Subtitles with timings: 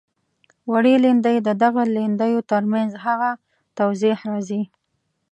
[0.71, 3.31] وړې لیندۍ د دغو لیندیو تر منځ هغه
[3.77, 4.61] توضیح راځي.